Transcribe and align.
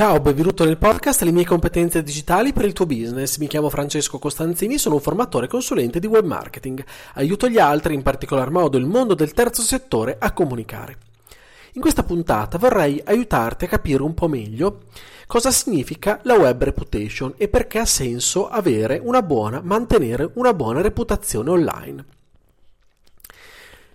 Ciao, 0.00 0.18
benvenuto 0.18 0.64
nel 0.64 0.78
podcast 0.78 1.20
Le 1.20 1.30
mie 1.30 1.44
competenze 1.44 2.02
digitali 2.02 2.54
per 2.54 2.64
il 2.64 2.72
tuo 2.72 2.86
business. 2.86 3.36
Mi 3.36 3.46
chiamo 3.46 3.68
Francesco 3.68 4.18
Costanzini, 4.18 4.78
sono 4.78 4.94
un 4.94 5.02
formatore 5.02 5.44
e 5.44 5.48
consulente 5.50 6.00
di 6.00 6.06
web 6.06 6.24
marketing. 6.24 6.82
Aiuto 7.16 7.50
gli 7.50 7.58
altri, 7.58 7.92
in 7.92 8.00
particolar 8.00 8.48
modo 8.48 8.78
il 8.78 8.86
mondo 8.86 9.12
del 9.12 9.34
terzo 9.34 9.60
settore, 9.60 10.16
a 10.18 10.32
comunicare. 10.32 10.96
In 11.72 11.82
questa 11.82 12.02
puntata 12.02 12.56
vorrei 12.56 12.98
aiutarti 13.04 13.66
a 13.66 13.68
capire 13.68 14.02
un 14.02 14.14
po' 14.14 14.26
meglio 14.26 14.84
cosa 15.26 15.50
significa 15.50 16.18
la 16.22 16.36
web 16.36 16.64
reputation 16.64 17.34
e 17.36 17.48
perché 17.48 17.80
ha 17.80 17.84
senso 17.84 18.48
avere 18.48 18.98
una 19.04 19.20
buona, 19.20 19.60
mantenere 19.62 20.30
una 20.36 20.54
buona 20.54 20.80
reputazione 20.80 21.50
online. 21.50 22.04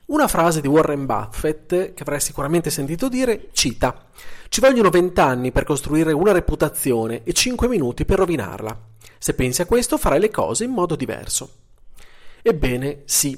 Una 0.08 0.28
frase 0.28 0.62
di 0.62 0.68
Warren 0.68 1.08
Buffett, 1.08 1.94
che 1.96 2.04
avrai 2.04 2.20
sicuramente 2.20 2.70
sentito 2.70 3.10
dire, 3.10 3.50
cita 3.54 4.06
Ci 4.50 4.62
vogliono 4.62 4.92
vent'anni 4.92 5.52
per 5.52 5.64
costruire 5.64 6.12
una 6.12 6.32
reputazione 6.32 7.24
e 7.24 7.34
cinque 7.34 7.68
minuti 7.68 8.06
per 8.06 8.20
rovinarla. 8.20 8.80
Se 9.18 9.34
pensi 9.34 9.64
a 9.64 9.66
questo 9.66 9.98
farai 9.98 10.20
le 10.20 10.30
cose 10.30 10.64
in 10.64 10.70
modo 10.70 10.96
diverso. 10.96 11.50
Ebbene 12.44 13.02
sì, 13.06 13.36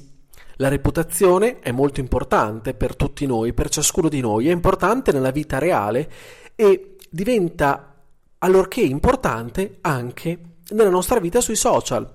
la 0.57 0.67
reputazione 0.67 1.59
è 1.59 1.71
molto 1.71 2.01
importante 2.01 2.73
per 2.73 2.97
tutti 2.97 3.25
noi, 3.25 3.53
per 3.53 3.69
ciascuno 3.69 4.09
di 4.09 4.19
noi, 4.19 4.49
è 4.49 4.51
importante 4.51 5.13
nella 5.13 5.31
vita 5.31 5.59
reale 5.59 6.11
e 6.53 6.97
diventa 7.09 7.95
allorché 8.39 8.81
importante 8.81 9.77
anche 9.79 10.39
nella 10.71 10.89
nostra 10.89 11.21
vita 11.21 11.39
sui 11.39 11.55
social, 11.55 12.13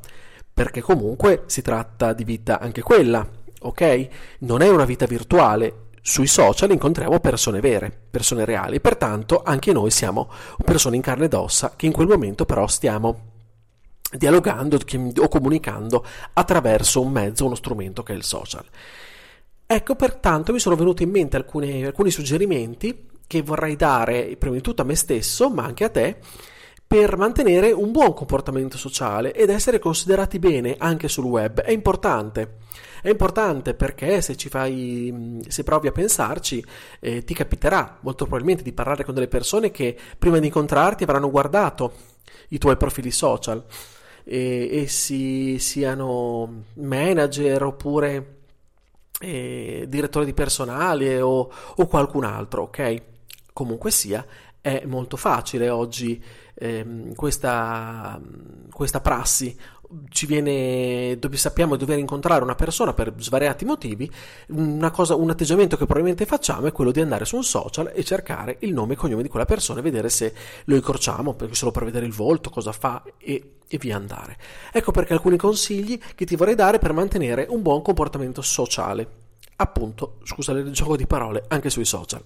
perché 0.53 0.83
comunque 0.83 1.45
si 1.47 1.63
tratta 1.63 2.13
di 2.13 2.25
vita 2.25 2.61
anche 2.61 2.83
quella 2.83 3.41
ok? 3.63 4.09
Non 4.41 4.63
è 4.63 4.69
una 4.69 4.85
vita 4.85 5.07
virtuale. 5.07 5.89
Sui 6.05 6.27
social 6.27 6.73
incontriamo 6.73 7.21
persone 7.21 7.61
vere, 7.61 7.97
persone 8.11 8.45
reali, 8.45 8.81
pertanto 8.81 9.43
anche 9.45 9.73
noi 9.73 9.93
siamo 9.93 10.29
persone 10.65 10.97
in 10.97 11.03
carne 11.03 11.27
ed 11.27 11.35
ossa 11.35 11.75
che 11.77 11.87
in 11.87 11.93
quel 11.93 12.09
momento 12.09 12.45
però 12.45 12.67
stiamo 12.67 13.31
dialogando 14.17 14.79
o 15.19 15.29
comunicando 15.29 16.05
attraverso 16.33 17.01
un 17.01 17.13
mezzo, 17.13 17.47
uno 17.47 17.55
strumento 17.55 18.03
che 18.03 18.13
è 18.13 18.17
il 18.17 18.25
social. 18.25 18.65
Ecco, 19.65 19.95
pertanto 19.95 20.53
mi 20.53 20.59
sono 20.59 20.77
venuti 20.77 21.05
in 21.05 21.11
mente 21.11 21.37
alcuni, 21.37 21.85
alcuni 21.85 22.11
suggerimenti 22.11 23.09
che 23.27 23.43
vorrei 23.43 23.77
dare 23.77 24.37
prima 24.37 24.57
di 24.57 24.61
tutto 24.61 24.83
a 24.83 24.85
me 24.85 24.95
stesso, 24.95 25.49
ma 25.49 25.65
anche 25.65 25.85
a 25.85 25.89
te, 25.89 26.19
per 26.93 27.17
mantenere 27.17 27.73
un 27.73 27.91
buon 27.91 28.13
comportamento 28.13 28.77
sociale 28.77 29.33
ed 29.33 29.49
essere 29.49 29.79
considerati 29.79 30.39
bene 30.39 30.75
anche 30.77 31.09
sul 31.09 31.25
web. 31.25 31.63
È 31.63 31.71
importante. 31.71 32.59
È 33.01 33.09
importante 33.09 33.73
perché 33.73 34.21
se 34.21 34.37
ci 34.37 34.51
fai, 34.51 35.41
se 35.49 35.65
provi 35.65 35.87
a 35.87 35.93
pensarci, 35.93 36.63
eh, 37.01 37.25
ti 37.25 37.33
capiterà 37.33 37.97
molto 38.03 38.27
probabilmente 38.27 38.63
di 38.63 38.75
parlare 38.75 39.05
con 39.05 39.15
delle 39.15 39.27
persone 39.27 39.71
che 39.71 39.97
prima 40.19 40.39
di 40.39 40.45
incontrarti 40.49 41.05
avranno 41.05 41.31
guardato 41.31 41.93
i 42.49 42.59
tuoi 42.59 42.77
profili 42.77 43.11
social, 43.11 43.65
e, 44.23 44.83
essi 44.83 45.59
siano 45.59 46.65
manager 46.75 47.63
oppure 47.63 48.41
eh, 49.19 49.87
direttore 49.89 50.27
di 50.27 50.35
personale 50.35 51.23
o, 51.23 51.51
o 51.75 51.87
qualcun 51.87 52.25
altro, 52.25 52.65
ok? 52.65 53.03
Comunque 53.55 53.91
sia, 53.91 54.25
è 54.63 54.85
molto 54.87 55.19
facile 55.19 55.69
oggi 55.69 56.23
ehm, 56.55 57.15
questa, 57.15 58.19
questa 58.71 59.01
prassi 59.01 59.55
ci 60.09 60.27
viene, 60.27 61.19
sappiamo 61.33 61.75
di 61.75 61.85
dover 61.85 61.99
incontrare 61.99 62.43
una 62.43 62.55
persona 62.55 62.95
per 62.95 63.13
svariati 63.19 63.65
motivi, 63.65 64.11
cosa, 64.91 65.15
un 65.15 65.31
atteggiamento 65.31 65.77
che 65.77 65.85
probabilmente 65.85 66.25
facciamo 66.25 66.67
è 66.67 66.73
quello 66.73 66.91
di 66.91 67.01
andare 67.01 67.25
su 67.25 67.37
un 67.37 67.45
social 67.45 67.93
e 67.95 68.03
cercare 68.05 68.57
il 68.61 68.73
nome 68.73 68.95
e 68.95 68.97
cognome 68.97 69.23
di 69.23 69.29
quella 69.29 69.45
persona 69.45 69.81
e 69.81 69.83
vedere 69.83 70.09
se 70.09 70.33
lo 70.65 70.77
incrociamo, 70.77 71.37
solo 71.51 71.71
per 71.71 71.85
vedere 71.85 72.07
il 72.07 72.13
volto, 72.13 72.49
cosa 72.49 72.73
fa 72.73 73.03
e, 73.19 73.57
e 73.69 73.79
via 73.79 73.97
andare. 73.97 74.39
Ecco 74.73 74.93
perché 74.93 75.13
alcuni 75.13 75.37
consigli 75.37 76.01
che 76.15 76.25
ti 76.25 76.37
vorrei 76.37 76.55
dare 76.55 76.79
per 76.79 76.93
mantenere 76.93 77.47
un 77.49 77.61
buon 77.61 77.83
comportamento 77.83 78.41
sociale. 78.41 79.21
Appunto, 79.57 80.19
scusa 80.25 80.53
il 80.53 80.73
gioco 80.73 80.97
di 80.97 81.07
parole, 81.07 81.45
anche 81.49 81.71
sui 81.71 81.85
social. 81.85 82.23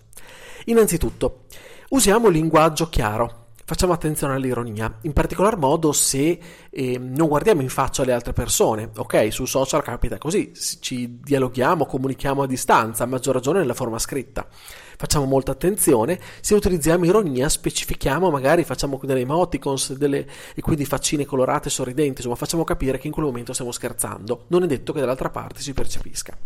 Innanzitutto, 0.67 1.45
usiamo 1.91 2.29
linguaggio 2.29 2.89
chiaro 2.89 3.45
facciamo 3.67 3.93
attenzione 3.93 4.35
all'ironia, 4.35 4.99
in 5.03 5.13
particolar 5.13 5.57
modo 5.57 5.91
se 5.91 6.39
eh, 6.71 6.99
non 6.99 7.27
guardiamo 7.27 7.63
in 7.63 7.69
faccia 7.69 8.05
le 8.05 8.13
altre 8.13 8.33
persone, 8.33 8.91
ok? 8.97 9.33
Su 9.33 9.45
social 9.45 9.83
capita 9.83 10.19
così, 10.19 10.53
ci 10.79 11.19
dialoghiamo, 11.21 11.85
comunichiamo 11.85 12.43
a 12.43 12.47
distanza, 12.47 13.03
a 13.03 13.07
maggior 13.09 13.35
ragione 13.35 13.59
nella 13.59 13.75
forma 13.75 13.99
scritta. 13.99 14.47
Facciamo 14.49 15.25
molta 15.25 15.51
attenzione, 15.51 16.21
se 16.41 16.55
utilizziamo 16.55 17.07
ironia 17.07 17.49
specifichiamo, 17.49 18.31
magari 18.31 18.63
facciamo 18.63 19.01
delle 19.03 19.21
emoticons 19.23 19.95
delle, 19.95 20.29
e 20.55 20.63
quindi 20.63 20.85
faccine 20.85 21.25
colorate 21.25 21.69
sorridenti, 21.69 22.19
insomma 22.19 22.37
facciamo 22.37 22.63
capire 22.63 22.99
che 22.99 23.09
in 23.09 23.13
quel 23.13 23.27
momento 23.27 23.53
stiamo 23.53 23.73
scherzando, 23.73 24.45
non 24.47 24.63
è 24.63 24.67
detto 24.69 24.93
che 24.93 25.01
dall'altra 25.01 25.31
parte 25.31 25.61
si 25.61 25.73
percepisca. 25.73 26.39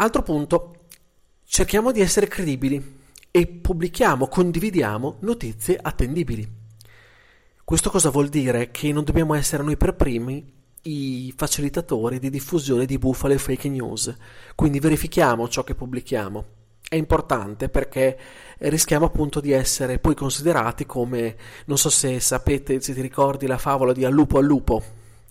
Altro 0.00 0.22
punto, 0.22 0.77
cerchiamo 1.48 1.92
di 1.92 2.00
essere 2.00 2.28
credibili 2.28 2.96
e 3.30 3.46
pubblichiamo, 3.46 4.28
condividiamo 4.28 5.16
notizie 5.20 5.78
attendibili. 5.80 6.46
Questo 7.64 7.90
cosa 7.90 8.10
vuol 8.10 8.28
dire? 8.28 8.70
Che 8.70 8.92
non 8.92 9.02
dobbiamo 9.02 9.34
essere 9.34 9.62
noi 9.62 9.76
per 9.78 9.94
primi 9.94 10.54
i 10.82 11.32
facilitatori 11.34 12.18
di 12.18 12.30
diffusione 12.30 12.84
di 12.84 12.98
bufale 12.98 13.34
e 13.34 13.38
fake 13.38 13.68
news, 13.68 14.14
quindi 14.54 14.78
verifichiamo 14.78 15.48
ciò 15.48 15.64
che 15.64 15.74
pubblichiamo. 15.74 16.44
È 16.86 16.96
importante 16.96 17.68
perché 17.70 18.18
rischiamo 18.58 19.06
appunto 19.06 19.40
di 19.40 19.50
essere 19.50 19.98
poi 19.98 20.14
considerati 20.14 20.86
come, 20.86 21.36
non 21.64 21.78
so 21.78 21.88
se 21.88 22.20
sapete, 22.20 22.80
se 22.80 22.94
ti 22.94 23.00
ricordi 23.00 23.46
la 23.46 23.58
favola 23.58 23.92
di 23.92 24.04
al 24.04 24.12
lupo 24.12 24.38
al 24.38 24.44
lupo, 24.44 24.82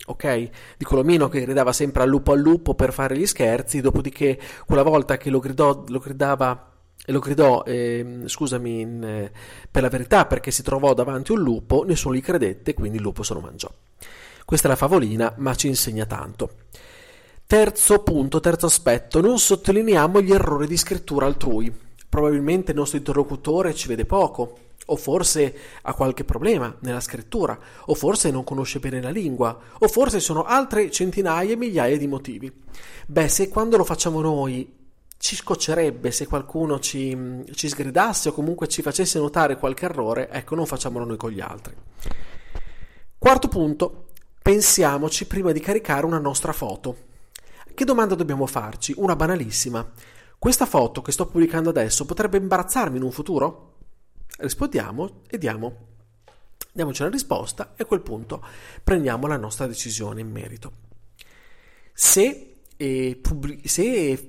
ok? 0.06 0.50
Di 0.76 0.84
Colomino 0.84 1.28
che 1.28 1.42
gridava 1.42 1.72
sempre 1.72 2.02
al 2.02 2.08
lupo 2.08 2.32
al 2.32 2.40
lupo 2.40 2.74
per 2.74 2.92
fare 2.92 3.16
gli 3.16 3.26
scherzi, 3.26 3.80
dopodiché 3.80 4.38
quella 4.66 4.82
volta 4.82 5.16
che 5.16 5.30
lo, 5.30 5.38
gridò, 5.38 5.84
lo 5.86 5.98
gridava 5.98 6.68
lo 7.06 7.20
gridò, 7.20 7.62
eh, 7.64 8.22
scusami, 8.26 8.80
in, 8.80 9.02
eh, 9.02 9.32
per 9.70 9.82
la 9.82 9.88
verità, 9.88 10.26
perché 10.26 10.50
si 10.50 10.62
trovò 10.62 10.92
davanti 10.94 11.32
un 11.32 11.40
lupo, 11.40 11.84
nessuno 11.84 12.14
gli 12.14 12.20
credette, 12.20 12.74
quindi 12.74 12.98
il 12.98 13.02
lupo 13.02 13.22
se 13.22 13.34
lo 13.34 13.40
mangiò. 13.40 13.70
Questa 14.44 14.66
è 14.66 14.70
la 14.70 14.76
favolina, 14.76 15.34
ma 15.38 15.54
ci 15.54 15.68
insegna 15.68 16.06
tanto. 16.06 16.50
Terzo 17.46 18.02
punto, 18.02 18.40
terzo 18.40 18.66
aspetto, 18.66 19.20
non 19.20 19.38
sottolineiamo 19.38 20.20
gli 20.20 20.32
errori 20.32 20.66
di 20.66 20.76
scrittura 20.76 21.26
altrui. 21.26 21.72
Probabilmente 22.08 22.72
il 22.72 22.76
nostro 22.76 22.98
interlocutore 22.98 23.74
ci 23.74 23.88
vede 23.88 24.04
poco, 24.04 24.58
o 24.90 24.96
forse 24.96 25.54
ha 25.82 25.94
qualche 25.94 26.24
problema 26.24 26.74
nella 26.80 27.00
scrittura, 27.00 27.58
o 27.86 27.94
forse 27.94 28.30
non 28.30 28.44
conosce 28.44 28.78
bene 28.78 29.02
la 29.02 29.10
lingua, 29.10 29.58
o 29.78 29.88
forse 29.88 30.20
sono 30.20 30.44
altre 30.44 30.90
centinaia 30.90 31.52
e 31.52 31.56
migliaia 31.56 31.96
di 31.96 32.06
motivi. 32.06 32.52
Beh, 33.06 33.28
se 33.28 33.48
quando 33.48 33.76
lo 33.76 33.84
facciamo 33.84 34.20
noi 34.20 34.76
ci 35.18 35.34
scoccerebbe 35.34 36.12
se 36.12 36.26
qualcuno 36.26 36.78
ci, 36.78 37.44
ci 37.52 37.68
sgridasse 37.68 38.28
o 38.28 38.32
comunque 38.32 38.68
ci 38.68 38.82
facesse 38.82 39.18
notare 39.18 39.58
qualche 39.58 39.84
errore, 39.84 40.30
ecco, 40.30 40.54
non 40.54 40.66
facciamolo 40.66 41.04
noi 41.04 41.16
con 41.16 41.30
gli 41.30 41.40
altri. 41.40 41.74
Quarto 43.18 43.48
punto, 43.48 44.06
pensiamoci 44.40 45.26
prima 45.26 45.52
di 45.52 45.60
caricare 45.60 46.06
una 46.06 46.18
nostra 46.18 46.52
foto. 46.52 47.06
Che 47.74 47.84
domanda 47.84 48.14
dobbiamo 48.14 48.46
farci? 48.46 48.94
Una 48.96 49.16
banalissima. 49.16 49.86
Questa 50.38 50.66
foto 50.66 51.02
che 51.02 51.12
sto 51.12 51.26
pubblicando 51.26 51.68
adesso 51.68 52.04
potrebbe 52.04 52.38
imbarazzarmi 52.38 52.96
in 52.96 53.02
un 53.02 53.10
futuro? 53.10 53.77
Rispondiamo 54.36 55.22
e 55.28 55.38
diamo, 55.38 55.86
diamoci 56.72 57.02
una 57.02 57.10
risposta 57.10 57.72
e 57.76 57.82
a 57.82 57.86
quel 57.86 58.02
punto 58.02 58.44
prendiamo 58.84 59.26
la 59.26 59.36
nostra 59.36 59.66
decisione 59.66 60.20
in 60.20 60.30
merito. 60.30 60.72
Se, 61.92 62.56
eh, 62.76 63.18
pubblic- 63.20 63.66
se 63.66 64.28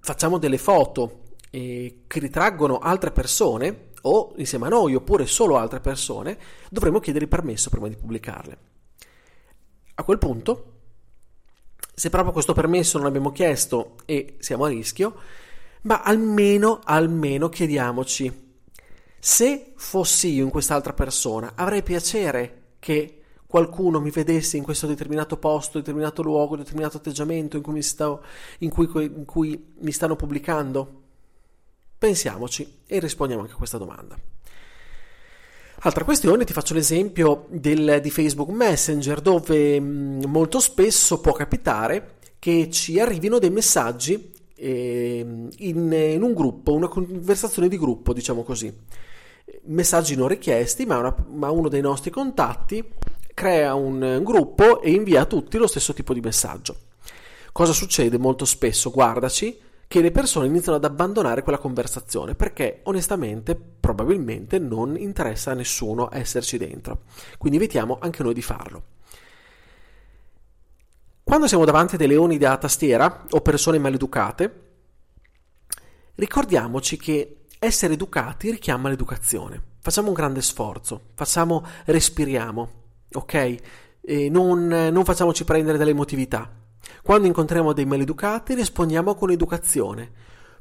facciamo 0.00 0.38
delle 0.38 0.58
foto 0.58 1.22
eh, 1.50 2.02
che 2.06 2.20
ritraggono 2.20 2.78
altre 2.78 3.10
persone, 3.10 3.86
o 4.02 4.34
insieme 4.36 4.66
a 4.66 4.70
noi, 4.70 4.94
oppure 4.94 5.26
solo 5.26 5.56
altre 5.56 5.80
persone, 5.80 6.38
dovremo 6.70 7.00
chiedere 7.00 7.24
il 7.24 7.30
permesso 7.30 7.70
prima 7.70 7.88
di 7.88 7.96
pubblicarle. 7.96 8.58
A 9.94 10.04
quel 10.04 10.18
punto, 10.18 10.72
se 11.92 12.10
proprio 12.10 12.32
questo 12.32 12.52
permesso 12.52 12.96
non 12.96 13.06
l'abbiamo 13.06 13.32
chiesto 13.32 13.96
e 14.04 14.36
siamo 14.38 14.64
a 14.64 14.68
rischio, 14.68 15.14
ma 15.82 16.02
almeno, 16.02 16.80
almeno 16.84 17.48
chiediamoci, 17.48 18.47
se 19.18 19.72
fossi 19.76 20.32
io 20.32 20.44
in 20.44 20.50
quest'altra 20.50 20.92
persona, 20.92 21.52
avrei 21.54 21.82
piacere 21.82 22.74
che 22.78 23.22
qualcuno 23.46 24.00
mi 24.00 24.10
vedesse 24.10 24.56
in 24.56 24.62
questo 24.62 24.86
determinato 24.86 25.38
posto, 25.38 25.78
determinato 25.78 26.22
luogo, 26.22 26.56
determinato 26.56 26.98
atteggiamento 26.98 27.56
in 27.56 27.62
cui 27.62 27.72
mi, 27.72 27.82
sto, 27.82 28.22
in 28.58 28.70
cui, 28.70 28.88
in 28.94 29.24
cui 29.24 29.74
mi 29.78 29.90
stanno 29.90 30.16
pubblicando? 30.16 31.02
Pensiamoci 31.98 32.80
e 32.86 33.00
rispondiamo 33.00 33.42
anche 33.42 33.54
a 33.54 33.56
questa 33.56 33.78
domanda. 33.78 34.16
Altra 35.80 36.04
questione, 36.04 36.44
ti 36.44 36.52
faccio 36.52 36.74
l'esempio 36.74 37.46
del, 37.50 38.00
di 38.02 38.10
Facebook 38.10 38.50
Messenger, 38.50 39.20
dove 39.20 39.80
mh, 39.80 40.24
molto 40.26 40.60
spesso 40.60 41.20
può 41.20 41.32
capitare 41.32 42.16
che 42.38 42.68
ci 42.70 43.00
arrivino 43.00 43.38
dei 43.38 43.50
messaggi 43.50 44.34
in, 44.56 45.50
in, 45.56 46.22
un 46.22 46.34
gruppo, 46.34 46.72
una 46.72 46.88
conversazione 46.88 47.68
di 47.68 47.78
gruppo, 47.78 48.12
diciamo 48.12 48.42
così. 48.42 48.72
Messaggi 49.68 50.16
non 50.16 50.28
richiesti, 50.28 50.86
ma, 50.86 50.98
una, 50.98 51.14
ma 51.30 51.50
uno 51.50 51.68
dei 51.68 51.80
nostri 51.80 52.10
contatti 52.10 52.84
crea 53.34 53.74
un, 53.74 54.02
un 54.02 54.24
gruppo 54.24 54.80
e 54.80 54.90
invia 54.90 55.22
a 55.22 55.26
tutti 55.26 55.58
lo 55.58 55.66
stesso 55.66 55.92
tipo 55.92 56.12
di 56.12 56.20
messaggio. 56.20 56.76
Cosa 57.52 57.72
succede 57.72 58.18
molto 58.18 58.44
spesso? 58.44 58.90
Guardaci 58.90 59.60
che 59.88 60.00
le 60.02 60.10
persone 60.10 60.46
iniziano 60.46 60.76
ad 60.76 60.84
abbandonare 60.84 61.42
quella 61.42 61.58
conversazione 61.58 62.34
perché 62.34 62.80
onestamente 62.84 63.56
probabilmente 63.56 64.58
non 64.58 64.96
interessa 64.98 65.52
a 65.52 65.54
nessuno 65.54 66.08
esserci 66.12 66.58
dentro. 66.58 67.04
Quindi 67.38 67.58
evitiamo 67.58 67.98
anche 68.00 68.22
noi 68.22 68.34
di 68.34 68.42
farlo. 68.42 68.82
Quando 71.24 71.46
siamo 71.46 71.64
davanti 71.64 71.94
a 71.94 71.98
dei 71.98 72.06
leoni 72.06 72.38
da 72.38 72.56
tastiera 72.56 73.26
o 73.30 73.40
persone 73.40 73.78
maleducate, 73.78 74.62
ricordiamoci 76.14 76.96
che 76.96 77.37
essere 77.58 77.94
educati 77.94 78.50
richiama 78.50 78.88
l'educazione. 78.88 79.62
Facciamo 79.80 80.08
un 80.08 80.14
grande 80.14 80.42
sforzo, 80.42 81.00
facciamo, 81.14 81.64
respiriamo, 81.86 82.70
ok? 83.12 83.56
Non, 84.30 84.66
non 84.66 85.04
facciamoci 85.04 85.44
prendere 85.44 85.78
dall'emotività 85.78 86.58
quando 87.02 87.26
incontriamo 87.26 87.72
dei 87.72 87.86
maleducati 87.86 88.54
rispondiamo 88.54 89.14
con 89.14 89.30
educazione. 89.30 90.10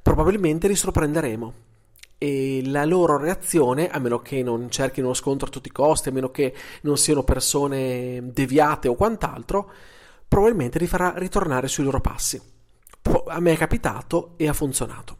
Probabilmente 0.01 0.67
li 0.67 0.75
sorprenderemo. 0.75 1.53
E 2.17 2.61
la 2.65 2.85
loro 2.85 3.17
reazione, 3.17 3.89
a 3.89 3.99
meno 3.99 4.19
che 4.19 4.41
non 4.41 4.69
cerchino 4.71 5.07
uno 5.07 5.15
scontro 5.15 5.47
a 5.47 5.51
tutti 5.51 5.67
i 5.67 5.71
costi, 5.71 6.09
a 6.09 6.11
meno 6.11 6.31
che 6.31 6.55
non 6.81 6.97
siano 6.97 7.23
persone 7.23 8.31
deviate 8.31 8.87
o 8.87 8.95
quant'altro, 8.95 9.69
probabilmente 10.27 10.79
li 10.79 10.87
farà 10.87 11.13
ritornare 11.15 11.67
sui 11.67 11.83
loro 11.83 12.01
passi. 12.01 12.41
A 13.27 13.39
me 13.39 13.53
è 13.53 13.57
capitato 13.57 14.33
e 14.37 14.47
ha 14.47 14.53
funzionato. 14.53 15.17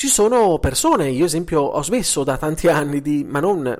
Ci 0.00 0.08
sono 0.08 0.58
persone, 0.58 1.10
io 1.10 1.26
esempio 1.26 1.60
ho 1.60 1.82
smesso 1.82 2.24
da 2.24 2.38
tanti 2.38 2.68
anni 2.68 3.02
di, 3.02 3.22
ma 3.22 3.38
non, 3.38 3.78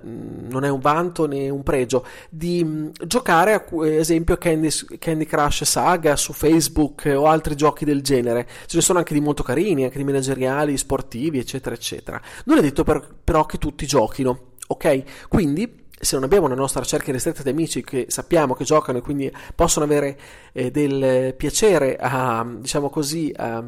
non 0.50 0.64
è 0.64 0.68
un 0.68 0.78
vanto 0.78 1.26
né 1.26 1.48
un 1.48 1.62
pregio, 1.62 2.04
di 2.28 2.62
mm, 2.62 2.88
giocare 3.06 3.54
a 3.54 3.64
esempio 3.86 4.36
Candy, 4.36 4.68
Candy 4.98 5.24
Crush 5.24 5.64
Saga 5.64 6.16
su 6.16 6.34
Facebook 6.34 7.10
o 7.16 7.24
altri 7.24 7.56
giochi 7.56 7.86
del 7.86 8.02
genere. 8.02 8.46
Ce 8.66 8.76
ne 8.76 8.82
sono 8.82 8.98
anche 8.98 9.14
di 9.14 9.20
molto 9.22 9.42
carini, 9.42 9.84
anche 9.84 9.96
di 9.96 10.04
manageriali, 10.04 10.76
sportivi, 10.76 11.38
eccetera, 11.38 11.74
eccetera. 11.74 12.20
Non 12.44 12.58
è 12.58 12.60
detto 12.60 12.84
per, 12.84 13.02
però 13.24 13.46
che 13.46 13.56
tutti 13.56 13.86
giochino, 13.86 14.56
ok? 14.66 15.26
Quindi 15.26 15.86
se 15.98 16.16
non 16.16 16.24
abbiamo 16.24 16.44
una 16.44 16.54
nostra 16.54 16.84
cerchia 16.84 17.14
ristretta 17.14 17.42
di 17.42 17.48
amici 17.48 17.82
che 17.82 18.04
sappiamo 18.08 18.52
che 18.52 18.64
giocano 18.64 18.98
e 18.98 19.00
quindi 19.00 19.32
possono 19.54 19.86
avere 19.86 20.18
eh, 20.52 20.70
del 20.70 21.34
piacere 21.34 21.96
a, 21.96 22.46
diciamo 22.46 22.90
così, 22.90 23.32
a 23.34 23.64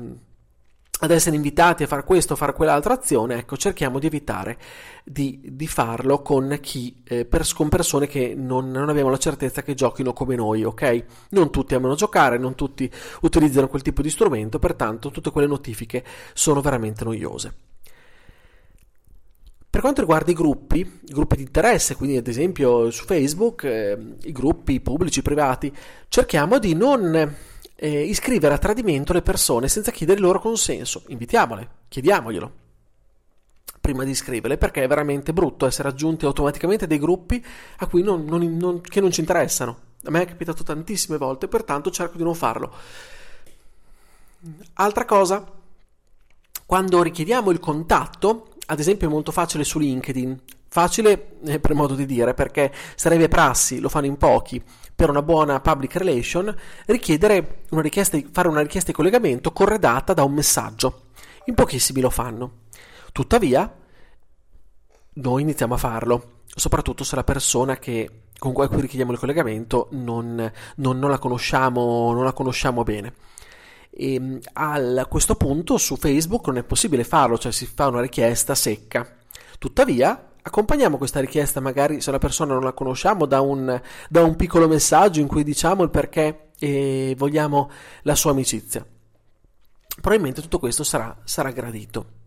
ad 1.02 1.10
essere 1.10 1.34
invitati 1.34 1.82
a 1.82 1.88
fare 1.88 2.04
questo 2.04 2.34
o 2.34 2.36
fare 2.36 2.52
quell'altra 2.52 2.94
azione, 2.94 3.38
ecco, 3.38 3.56
cerchiamo 3.56 3.98
di 3.98 4.06
evitare 4.06 4.56
di, 5.02 5.40
di 5.42 5.66
farlo 5.66 6.22
con, 6.22 6.58
chi, 6.60 7.02
eh, 7.04 7.24
per, 7.24 7.44
con 7.54 7.68
persone 7.68 8.06
che 8.06 8.34
non, 8.36 8.70
non, 8.70 8.88
abbiamo 8.88 9.10
la 9.10 9.18
certezza 9.18 9.62
che 9.62 9.74
giochino 9.74 10.12
come 10.12 10.36
noi, 10.36 10.62
ok? 10.62 11.04
Non 11.30 11.50
tutti 11.50 11.74
amano 11.74 11.96
giocare, 11.96 12.38
non 12.38 12.54
tutti 12.54 12.88
utilizzano 13.22 13.66
quel 13.66 13.82
tipo 13.82 14.00
di 14.00 14.10
strumento, 14.10 14.60
pertanto 14.60 15.10
tutte 15.10 15.32
quelle 15.32 15.48
notifiche 15.48 16.04
sono 16.34 16.60
veramente 16.60 17.02
noiose. 17.02 17.52
Per 19.68 19.80
quanto 19.80 20.02
riguarda 20.02 20.30
i 20.30 20.34
gruppi, 20.34 20.78
i 20.78 21.12
gruppi 21.12 21.34
di 21.34 21.42
interesse, 21.42 21.96
quindi 21.96 22.16
ad 22.16 22.28
esempio 22.28 22.92
su 22.92 23.04
Facebook, 23.06 23.64
eh, 23.64 23.98
i 24.22 24.30
gruppi 24.30 24.80
pubblici, 24.80 25.20
privati, 25.20 25.74
cerchiamo 26.08 26.60
di 26.60 26.74
non 26.74 27.50
eh, 27.82 28.02
iscrivere 28.02 28.54
a 28.54 28.58
tradimento 28.58 29.12
le 29.12 29.22
persone 29.22 29.66
senza 29.66 29.90
chiedere 29.90 30.20
il 30.20 30.24
loro 30.24 30.38
consenso. 30.38 31.02
Invitiamole, 31.08 31.68
chiediamoglielo 31.88 32.60
prima 33.80 34.04
di 34.04 34.12
iscriverle 34.12 34.58
perché 34.58 34.84
è 34.84 34.86
veramente 34.86 35.32
brutto 35.32 35.66
essere 35.66 35.88
aggiunti 35.88 36.24
automaticamente 36.24 36.86
dei 36.86 37.00
gruppi 37.00 37.44
a 37.78 37.88
cui 37.88 38.04
non, 38.04 38.24
non, 38.24 38.56
non, 38.56 38.80
che 38.80 39.00
non 39.00 39.10
ci 39.10 39.18
interessano. 39.18 39.90
A 40.04 40.10
me 40.10 40.22
è 40.22 40.26
capitato 40.26 40.62
tantissime 40.62 41.18
volte, 41.18 41.48
pertanto 41.48 41.90
cerco 41.90 42.16
di 42.16 42.22
non 42.22 42.36
farlo. 42.36 42.72
Altra 44.74 45.04
cosa, 45.04 45.44
quando 46.64 47.02
richiediamo 47.02 47.50
il 47.50 47.58
contatto, 47.58 48.54
ad 48.66 48.78
esempio 48.78 49.08
è 49.08 49.10
molto 49.10 49.32
facile 49.32 49.64
su 49.64 49.80
LinkedIn, 49.80 50.40
facile 50.72 51.36
eh, 51.44 51.60
per 51.60 51.74
modo 51.74 51.94
di 51.94 52.06
dire 52.06 52.32
perché 52.32 52.72
sarebbe 52.94 53.28
prassi, 53.28 53.78
lo 53.78 53.90
fanno 53.90 54.06
in 54.06 54.16
pochi, 54.16 54.62
per 54.94 55.10
una 55.10 55.20
buona 55.20 55.60
public 55.60 55.96
relation, 55.96 56.46
una 56.46 57.82
richiesta 57.82 58.18
fare 58.32 58.48
una 58.48 58.62
richiesta 58.62 58.90
di 58.90 58.96
collegamento 58.96 59.52
corredata 59.52 60.14
da 60.14 60.24
un 60.24 60.32
messaggio. 60.32 61.08
In 61.44 61.54
pochissimi 61.54 62.00
lo 62.00 62.08
fanno. 62.08 62.60
Tuttavia, 63.12 63.70
noi 65.14 65.42
iniziamo 65.42 65.74
a 65.74 65.76
farlo, 65.76 66.40
soprattutto 66.46 67.04
se 67.04 67.16
la 67.16 67.24
persona 67.24 67.76
che, 67.76 68.28
con 68.38 68.54
cui 68.54 68.66
richiediamo 68.80 69.12
il 69.12 69.18
collegamento 69.18 69.88
non, 69.90 70.50
non, 70.76 70.98
non, 70.98 71.10
la, 71.10 71.18
conosciamo, 71.18 72.14
non 72.14 72.24
la 72.24 72.32
conosciamo 72.32 72.82
bene. 72.82 73.12
E 73.90 74.14
ehm, 74.14 74.38
a 74.54 75.06
questo 75.06 75.34
punto 75.34 75.76
su 75.76 75.96
Facebook 75.96 76.46
non 76.46 76.56
è 76.56 76.64
possibile 76.64 77.04
farlo, 77.04 77.36
cioè 77.36 77.52
si 77.52 77.66
fa 77.66 77.88
una 77.88 78.00
richiesta 78.00 78.54
secca. 78.54 79.18
Tuttavia, 79.58 80.31
accompagniamo 80.42 80.98
questa 80.98 81.20
richiesta, 81.20 81.60
magari 81.60 82.00
se 82.00 82.10
la 82.10 82.18
persona 82.18 82.54
non 82.54 82.64
la 82.64 82.72
conosciamo, 82.72 83.26
da 83.26 83.40
un, 83.40 83.80
da 84.08 84.22
un 84.22 84.36
piccolo 84.36 84.68
messaggio 84.68 85.20
in 85.20 85.26
cui 85.26 85.44
diciamo 85.44 85.82
il 85.82 85.90
perché 85.90 86.50
e 86.58 87.14
vogliamo 87.16 87.70
la 88.02 88.14
sua 88.14 88.30
amicizia. 88.30 88.86
Probabilmente 90.00 90.40
tutto 90.40 90.58
questo 90.58 90.84
sarà, 90.84 91.16
sarà 91.24 91.50
gradito. 91.50 92.20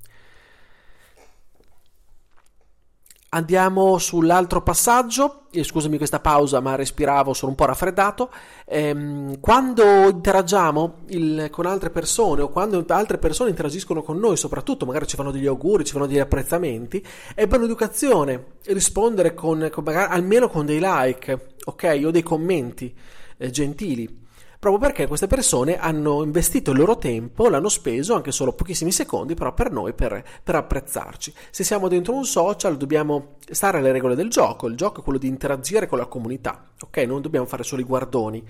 Andiamo 3.35 3.97
sull'altro 3.97 4.61
passaggio, 4.61 5.47
eh, 5.51 5.61
scusami 5.61 5.97
questa 5.97 6.21
pausa 6.21 6.61
ma 6.61 6.75
respiravo, 6.75 7.33
sono 7.33 7.51
un 7.51 7.57
po' 7.57 7.65
raffreddato, 7.65 8.31
ehm, 8.65 9.41
quando 9.41 10.07
interagiamo 10.07 10.99
il, 11.07 11.49
con 11.51 11.65
altre 11.65 11.89
persone 11.89 12.43
o 12.43 12.47
quando 12.47 12.81
altre 12.87 13.17
persone 13.17 13.49
interagiscono 13.49 14.03
con 14.03 14.19
noi, 14.19 14.37
soprattutto 14.37 14.85
magari 14.85 15.05
ci 15.05 15.17
fanno 15.17 15.31
degli 15.31 15.47
auguri, 15.47 15.83
ci 15.83 15.91
fanno 15.91 16.07
degli 16.07 16.19
apprezzamenti, 16.19 17.05
è 17.35 17.45
per 17.45 17.59
l'educazione 17.59 18.53
rispondere 18.67 19.33
con, 19.33 19.67
con 19.69 19.83
magari, 19.83 20.13
almeno 20.13 20.47
con 20.47 20.65
dei 20.65 20.79
like, 20.81 21.55
ok, 21.65 22.03
o 22.05 22.11
dei 22.11 22.23
commenti 22.23 22.95
eh, 23.35 23.49
gentili 23.49 24.23
proprio 24.65 24.79
perché 24.89 25.05
queste 25.05 25.27
persone 25.27 25.77
hanno 25.77 26.23
investito 26.23 26.71
il 26.71 26.79
loro 26.79 26.97
tempo, 26.97 27.49
l'hanno 27.49 27.69
speso 27.69 28.15
anche 28.15 28.31
solo 28.31 28.53
pochissimi 28.53 28.91
secondi, 28.91 29.35
però 29.35 29.53
per 29.53 29.69
noi, 29.69 29.93
per, 29.93 30.23
per 30.41 30.55
apprezzarci. 30.55 31.31
Se 31.51 31.63
siamo 31.63 31.87
dentro 31.87 32.15
un 32.15 32.25
social 32.25 32.75
dobbiamo 32.75 33.35
stare 33.47 33.77
alle 33.77 33.91
regole 33.91 34.15
del 34.15 34.31
gioco, 34.31 34.65
il 34.65 34.75
gioco 34.75 35.01
è 35.01 35.03
quello 35.03 35.19
di 35.19 35.27
interagire 35.27 35.85
con 35.85 35.99
la 35.99 36.07
comunità, 36.07 36.71
ok? 36.81 36.97
Non 36.97 37.21
dobbiamo 37.21 37.45
fare 37.45 37.61
solo 37.61 37.81
i 37.81 37.85
guardoni 37.85 38.43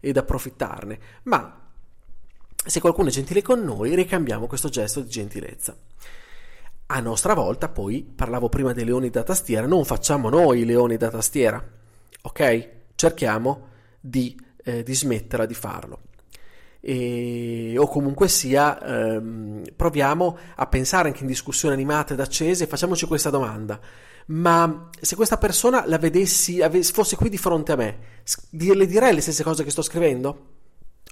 ed 0.00 0.16
approfittarne, 0.16 0.98
ma 1.24 1.60
se 2.64 2.80
qualcuno 2.80 3.06
è 3.10 3.12
gentile 3.12 3.40
con 3.40 3.62
noi, 3.62 3.94
ricambiamo 3.94 4.48
questo 4.48 4.68
gesto 4.68 5.00
di 5.00 5.10
gentilezza. 5.10 5.76
A 6.86 6.98
nostra 6.98 7.34
volta, 7.34 7.68
poi, 7.68 8.02
parlavo 8.02 8.48
prima 8.48 8.72
dei 8.72 8.84
leoni 8.84 9.10
da 9.10 9.22
tastiera, 9.22 9.68
non 9.68 9.84
facciamo 9.84 10.28
noi 10.28 10.62
i 10.62 10.64
leoni 10.64 10.96
da 10.96 11.08
tastiera, 11.08 11.64
ok? 12.22 12.68
Cerchiamo 12.96 13.68
di 14.00 14.36
eh, 14.64 14.82
di 14.82 14.94
smetterla 14.94 15.46
di 15.46 15.54
farlo. 15.54 16.00
E, 16.80 17.74
o 17.78 17.86
comunque 17.86 18.28
sia, 18.28 18.80
ehm, 18.80 19.62
proviamo 19.76 20.38
a 20.56 20.66
pensare 20.66 21.08
anche 21.08 21.20
in 21.20 21.28
discussioni 21.28 21.74
animate 21.74 22.14
ed 22.14 22.20
accese, 22.20 22.66
facciamoci 22.66 23.06
questa 23.06 23.30
domanda. 23.30 23.78
Ma 24.26 24.88
se 25.00 25.16
questa 25.16 25.36
persona 25.36 25.84
la 25.86 25.98
vedessi, 25.98 26.60
fosse 26.92 27.16
qui 27.16 27.28
di 27.28 27.38
fronte 27.38 27.72
a 27.72 27.76
me, 27.76 27.98
le 28.50 28.86
direi 28.86 29.14
le 29.14 29.20
stesse 29.20 29.42
cose 29.42 29.64
che 29.64 29.70
sto 29.70 29.82
scrivendo? 29.82 30.46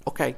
Ok? 0.05 0.35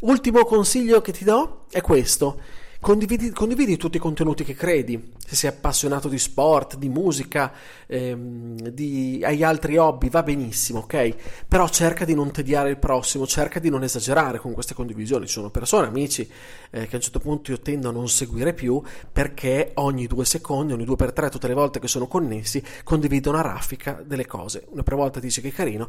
Ultimo 0.00 0.44
consiglio 0.44 1.00
che 1.00 1.12
ti 1.12 1.24
do 1.24 1.66
è 1.70 1.80
questo 1.80 2.40
Condividi, 2.82 3.30
condividi, 3.30 3.76
tutti 3.76 3.98
i 3.98 4.00
contenuti 4.00 4.42
che 4.42 4.54
credi, 4.54 5.12
se 5.16 5.36
sei 5.36 5.50
appassionato 5.50 6.08
di 6.08 6.18
sport, 6.18 6.76
di 6.76 6.88
musica, 6.88 7.52
ehm, 7.86 8.56
di, 8.70 9.22
hai 9.24 9.44
altri 9.44 9.76
hobby, 9.76 10.10
va 10.10 10.24
benissimo, 10.24 10.80
ok? 10.80 11.44
Però 11.46 11.68
cerca 11.68 12.04
di 12.04 12.12
non 12.12 12.32
tediare 12.32 12.70
il 12.70 12.78
prossimo, 12.78 13.24
cerca 13.24 13.60
di 13.60 13.70
non 13.70 13.84
esagerare 13.84 14.38
con 14.38 14.52
queste 14.52 14.74
condivisioni. 14.74 15.28
Ci 15.28 15.34
sono 15.34 15.50
persone, 15.50 15.86
amici, 15.86 16.28
eh, 16.72 16.88
che 16.88 16.94
a 16.94 16.96
un 16.96 17.02
certo 17.02 17.20
punto 17.20 17.52
io 17.52 17.60
tendo 17.60 17.88
a 17.88 17.92
non 17.92 18.08
seguire 18.08 18.52
più 18.52 18.82
perché 19.12 19.70
ogni 19.74 20.08
due 20.08 20.24
secondi, 20.24 20.72
ogni 20.72 20.84
due 20.84 20.96
per 20.96 21.12
tre, 21.12 21.30
tutte 21.30 21.46
le 21.46 21.54
volte 21.54 21.78
che 21.78 21.86
sono 21.86 22.08
connessi, 22.08 22.60
condividono 22.82 23.38
a 23.38 23.42
raffica 23.42 24.02
delle 24.04 24.26
cose. 24.26 24.64
Una 24.70 24.82
per 24.82 24.96
volta 24.96 25.20
dici 25.20 25.40
che 25.40 25.50
è 25.50 25.52
carino, 25.52 25.88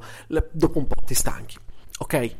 dopo 0.52 0.78
un 0.78 0.86
po' 0.86 1.02
ti 1.04 1.16
stanchi, 1.16 1.58
ok? 1.98 2.36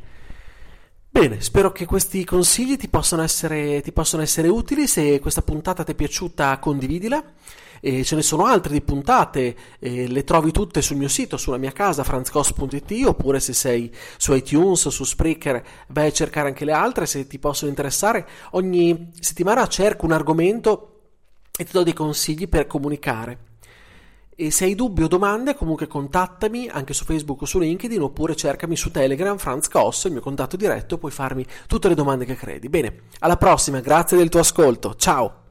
Bene, 1.14 1.42
spero 1.42 1.72
che 1.72 1.86
questi 1.86 2.26
consigli 2.26 2.76
ti 2.76 2.90
possano, 2.90 3.22
essere, 3.22 3.82
ti 3.82 3.92
possano 3.92 4.24
essere 4.24 4.48
utili. 4.48 4.88
Se 4.88 5.20
questa 5.20 5.44
puntata 5.44 5.84
ti 5.84 5.92
è 5.92 5.96
piaciuta, 5.96 6.58
condividila. 6.58 7.24
e 7.82 8.04
ce 8.04 8.16
ne 8.16 8.24
sono 8.24 8.46
altre 8.46 8.74
di 8.74 8.82
puntate, 8.82 9.56
eh, 9.78 10.08
le 10.08 10.24
trovi 10.24 10.52
tutte 10.52 10.82
sul 10.82 10.98
mio 10.98 11.08
sito, 11.10 11.38
sulla 11.38 11.58
mia 11.58 11.72
casa, 11.72 12.04
franzcos.it, 12.04 13.06
oppure 13.06 13.40
se 13.40 13.54
sei 13.54 13.94
su 14.18 14.34
iTunes, 14.34 14.88
su 14.88 15.04
Spreaker, 15.04 15.64
vai 15.90 16.08
a 16.08 16.12
cercare 16.12 16.48
anche 16.48 16.66
le 16.66 16.72
altre, 16.72 17.06
se 17.06 17.28
ti 17.28 17.38
possono 17.38 17.70
interessare. 17.70 18.28
Ogni 18.54 19.12
settimana 19.20 19.68
cerco 19.68 20.06
un 20.06 20.14
argomento 20.14 21.02
e 21.56 21.64
ti 21.64 21.74
do 21.74 21.84
dei 21.84 21.94
consigli 21.94 22.50
per 22.50 22.66
comunicare. 22.66 23.53
E 24.36 24.52
se 24.52 24.66
hai 24.66 24.76
dubbi 24.76 25.04
o 25.04 25.08
domande, 25.08 25.56
comunque 25.56 25.88
contattami 25.88 26.68
anche 26.68 26.94
su 26.94 27.06
Facebook 27.06 27.42
o 27.42 27.46
su 27.46 27.60
LinkedIn 27.60 28.02
oppure 28.02 28.36
cercami 28.36 28.76
su 28.76 28.90
Telegram, 28.92 29.38
Franz 29.38 29.68
Koss, 29.68 30.06
il 30.06 30.12
mio 30.12 30.22
contatto 30.22 30.56
diretto, 30.56 30.98
puoi 30.98 31.12
farmi 31.12 31.46
tutte 31.68 31.88
le 31.88 31.96
domande 31.96 32.26
che 32.26 32.36
credi. 32.36 32.70
Bene, 32.70 33.02
alla 33.20 33.38
prossima, 33.38 33.80
grazie 33.80 34.18
del 34.18 34.30
tuo 34.30 34.40
ascolto, 34.40 34.96
ciao! 34.96 35.43